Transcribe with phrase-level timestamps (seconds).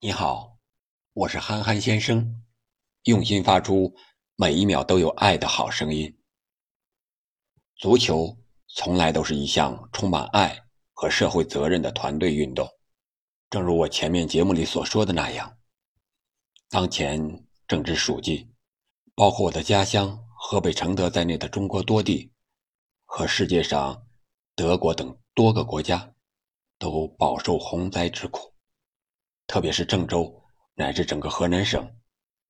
[0.00, 0.58] 你好，
[1.14, 2.42] 我是憨憨先生，
[3.04, 3.94] 用心发出
[4.36, 6.18] 每一秒都有爱的好声音。
[7.76, 8.36] 足球
[8.68, 10.62] 从来都是一项充满爱
[10.92, 12.68] 和社会责任的团队运动，
[13.48, 15.58] 正如我前面节目里所说的那样，
[16.68, 18.50] 当前正值暑季，
[19.14, 22.30] 包括我的家乡河北承德在内的中国多地
[23.06, 24.06] 和世界上
[24.54, 26.14] 德国等多个国家
[26.78, 28.53] 都饱受洪灾之苦。
[29.54, 30.42] 特别是郑州
[30.74, 31.88] 乃至整个河南省，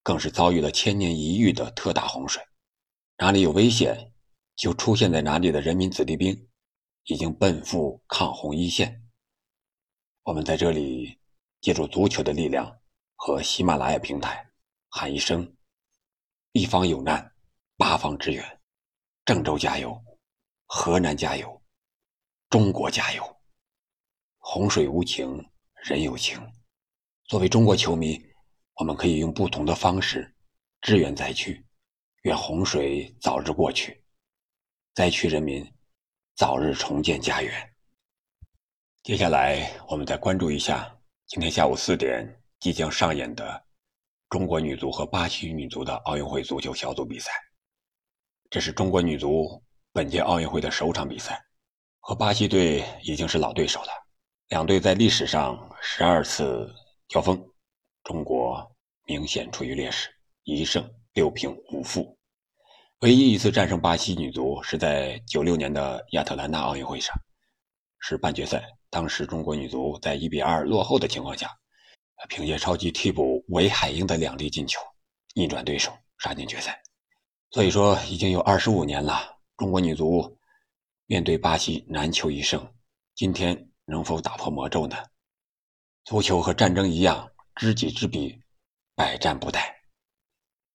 [0.02, 2.42] 更是遭遇了千年一遇的特大洪水。
[3.18, 4.10] 哪里有危险，
[4.56, 6.48] 就出现在哪里的人民子弟兵，
[7.04, 9.06] 已经奔赴抗洪一线。
[10.22, 11.20] 我们在这里
[11.60, 12.74] 借助足球的力量
[13.16, 14.50] 和喜马拉雅平台，
[14.88, 15.54] 喊一声：
[16.52, 17.34] 一方有难，
[17.76, 18.60] 八方支援。
[19.26, 20.02] 郑州加油，
[20.64, 21.62] 河南加油，
[22.48, 23.36] 中国加油！
[24.38, 25.46] 洪水无情，
[25.82, 26.40] 人有情。
[27.26, 28.22] 作为中国球迷，
[28.74, 30.30] 我们可以用不同的方式
[30.82, 31.64] 支援灾区，
[32.24, 34.04] 愿洪水早日过去，
[34.92, 35.66] 灾区人民
[36.36, 37.50] 早日重建家园。
[39.02, 40.94] 接下来，我们再关注一下
[41.26, 43.64] 今天下午四点即将上演的
[44.28, 47.32] 中国女足和巴西女足的奥运会足球小组比赛。
[48.50, 51.42] 这是中国女足本届奥运会的首场比赛，
[52.00, 53.88] 和巴西队已经是老对手了。
[54.48, 56.70] 两队在历史上十二次。
[57.08, 57.38] 交锋，
[58.02, 58.74] 中国
[59.06, 60.08] 明显处于劣势，
[60.44, 62.18] 一胜六平五负。
[63.00, 67.14] 唯一一次战胜巴西女足是在九六年的亚特兰大奥运会上，
[68.00, 68.64] 是半决赛。
[68.88, 71.50] 当时中国女足在一比二落后的情况下，
[72.28, 74.80] 凭借超级替补韦海英的两粒进球，
[75.34, 76.80] 逆转对手，杀进决赛。
[77.50, 80.38] 所以说，已经有二十五年了，中国女足
[81.06, 82.66] 面对巴西难求一胜。
[83.14, 84.96] 今天能否打破魔咒呢？
[86.04, 88.38] 足球和战争一样，知己知彼，
[88.94, 89.58] 百战不殆。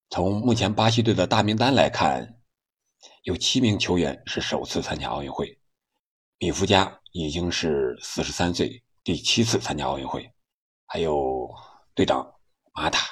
[0.09, 2.41] 从目前巴西队的大名单来看，
[3.21, 5.55] 有七名球员是首次参加奥运会。
[6.39, 10.27] 米夫加已经是四十三岁，第七次参加奥运会。
[10.87, 11.47] 还有
[11.93, 12.27] 队长
[12.73, 13.05] 马塔，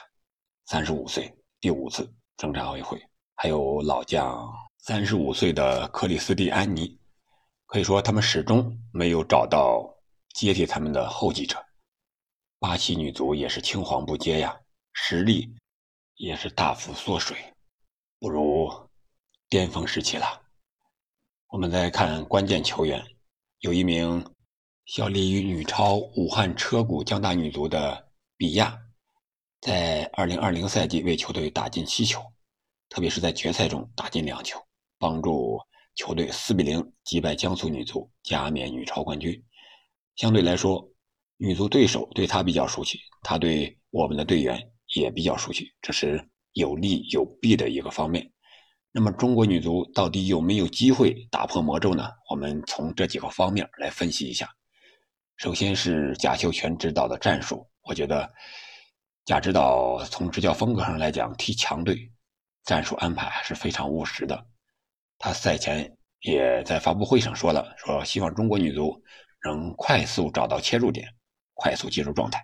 [0.66, 3.00] 三十五岁，第五次征战奥运会。
[3.36, 7.00] 还有老将三十五岁的克里斯蒂安妮，
[7.68, 9.88] 可以说他们始终没有找到
[10.34, 11.64] 接替他们的后继者。
[12.60, 14.60] 巴西女足也是青黄不接呀，
[14.94, 15.54] 实力
[16.16, 17.38] 也是大幅缩水，
[18.20, 18.68] 不如
[19.48, 20.42] 巅峰时期了。
[21.50, 23.06] 我们再看关键球员，
[23.60, 24.26] 有一名
[24.86, 28.76] 效力于女超武汉车谷江大女足的比亚，
[29.62, 32.22] 在2020赛季为球队打进七球，
[32.90, 34.60] 特别是在决赛中打进两球，
[34.98, 35.60] 帮助
[35.94, 39.42] 球队4比0击败江苏女足，加冕女超冠军。
[40.16, 40.90] 相对来说，
[41.38, 44.60] 女足对手对他比较熟悉，他对我们的队员
[44.96, 48.30] 也比较熟悉，这是有利有弊的一个方面。
[48.92, 52.10] 那么，中国女足到底有没有机会打破魔咒呢？
[52.32, 54.50] 我们从这几个方面来分析一下。
[55.36, 58.28] 首先是贾秀全指导的战术，我觉得
[59.26, 62.12] 贾指导从执教风格上来讲，踢强队，
[62.64, 64.44] 战术安排还是非常务实的。
[65.20, 69.00] 他赛前也在发布会上说了，说希望中国女足
[69.44, 71.08] 能快速找到切入点。
[71.60, 72.40] 快速进入状态，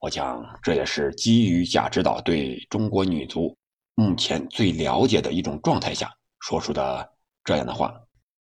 [0.00, 3.56] 我想这也是基于贾指导对中国女足
[3.94, 7.08] 目前最了解的一种状态下说出的
[7.44, 7.94] 这样的话。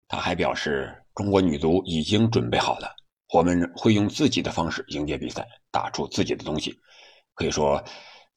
[0.07, 2.89] 他还表示，中国女足已经准备好了，
[3.33, 6.73] 我们会用自己的方式迎接比赛，打出自己的东西。
[7.35, 7.83] 可以说，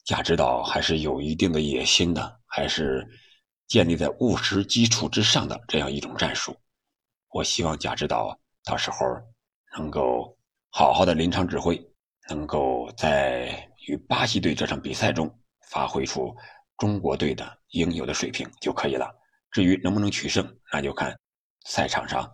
[0.03, 3.07] 贾指导还是有一定的野心的，还是
[3.67, 6.55] 建立在务实基础之上的这样一种战术。
[7.29, 8.97] 我希望贾指导到时候
[9.77, 10.32] 能够。
[10.75, 11.79] 好好的临场指挥，
[12.27, 15.31] 能够在与巴西队这场比赛中
[15.69, 16.35] 发挥出
[16.79, 19.07] 中国队的应有的水平就可以了。
[19.51, 21.15] 至于能不能取胜，那就看
[21.67, 22.27] 赛场上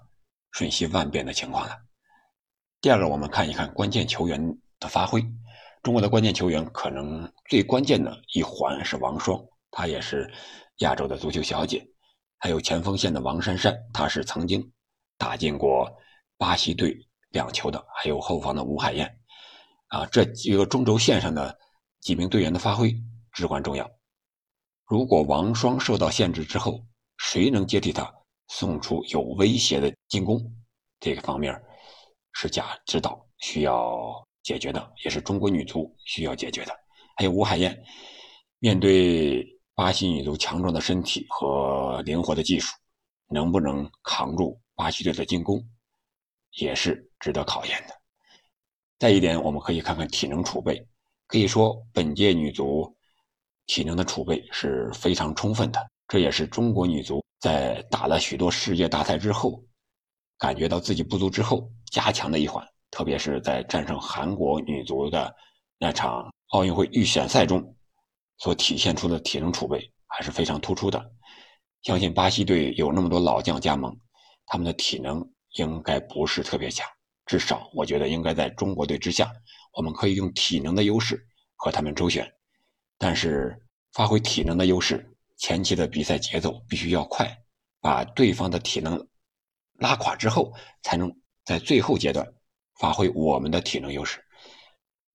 [0.54, 1.76] 瞬息万变的情况了。
[2.80, 4.42] 第二个，我们看一看关键球员
[4.80, 5.22] 的发挥。
[5.84, 9.38] 中国的关键球员可能最关键的一环是王霜，
[9.70, 10.32] 她也是
[10.78, 11.86] 亚洲的足球小姐。
[12.38, 14.72] 还有前锋线的王珊珊，她是曾经
[15.18, 15.92] 打进过
[16.38, 16.98] 巴西队。
[17.30, 19.20] 两球的，还有后方的吴海燕，
[19.88, 21.58] 啊，这几个中轴线上的
[22.00, 22.96] 几名队员的发挥
[23.32, 23.90] 至关重要。
[24.86, 26.84] 如果王霜受到限制之后，
[27.18, 28.12] 谁能接替他
[28.48, 30.42] 送出有威胁的进攻？
[31.00, 31.54] 这个方面
[32.34, 36.74] 是贾指导需要解决的，也是中国女足需要解决的。
[37.16, 37.78] 还有吴海燕，
[38.60, 39.46] 面对
[39.76, 42.76] 巴西女足强壮的身体和灵活的技术，
[43.28, 45.64] 能不能扛住巴西队的进攻？
[46.58, 47.94] 也是值得考验的。
[48.98, 50.86] 再一点，我们可以看看体能储备。
[51.28, 52.96] 可以说，本届女足
[53.68, 59.64] 体能的储备是非常充分的，这也是中国女足在打了许多世界大赛之后，
[60.38, 62.68] 感觉到自己不足之后加强的一环。
[62.92, 65.32] 特别是在战胜韩国女足的
[65.78, 67.76] 那场奥运会预选赛中，
[68.40, 71.12] 所体现出的体能储备还是非常突出的。
[71.84, 73.96] 相信巴西队有那么多老将加盟，
[74.48, 75.24] 他们的体能
[75.58, 76.90] 应该不是特别强。
[77.30, 79.32] 至少，我觉得应该在中国队之下，
[79.74, 81.24] 我们可以用体能的优势
[81.56, 82.28] 和他们周旋。
[82.98, 83.56] 但是，
[83.94, 87.30] 发挥体能的优势，前期的比赛节奏必须要快，
[87.82, 89.08] 把对方的体能
[89.74, 91.16] 拉垮之后，才能
[91.46, 92.28] 在最后阶段
[92.80, 94.20] 发挥我们的体能优势。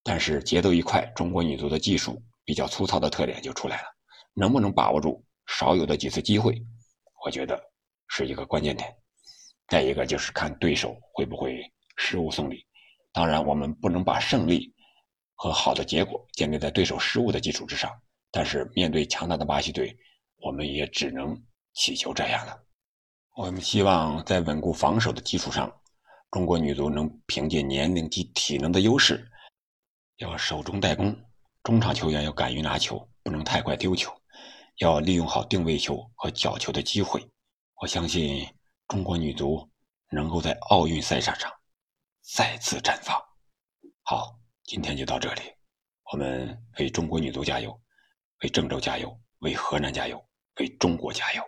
[0.05, 3.89] 但是，节奏一快，中国女足的技术比较粗糙的特点就出来了。
[4.35, 6.55] 能不能把握住少有的几次机会，
[7.25, 7.61] 我觉得
[8.07, 8.89] 是一个关键点。
[9.67, 11.61] 再一个就是看对手会不会。
[11.97, 12.67] 失误送礼，
[13.13, 14.75] 当然我们不能把胜利
[15.35, 17.91] 和好的结果建立在对手失误的基础之上。
[18.31, 19.97] 但是面对强大的巴西队，
[20.39, 21.41] 我们也只能
[21.75, 22.59] 祈求这样了。
[23.37, 25.73] 我们希望在稳固防守的基础上，
[26.33, 29.31] 中国女足能凭借年龄及体能的优势，
[30.17, 31.17] 要守中带攻，
[31.63, 34.13] 中场球员要敢于拿球，不能太快丢球，
[34.79, 37.25] 要利用好定位球和角球的机会。
[37.81, 38.45] 我相信
[38.89, 39.69] 中国女足
[40.11, 41.49] 能够在奥运赛场上。
[42.33, 43.23] 再次绽放。
[44.03, 45.43] 好，今天就到这里。
[46.11, 47.79] 我们为中国女足加油，
[48.43, 50.27] 为郑州加油，为河南加油，
[50.59, 51.45] 为中国加油。